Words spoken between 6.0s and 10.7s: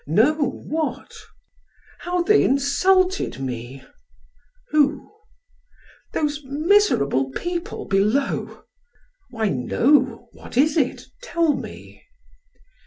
"Those miserable people below." "Why, no; what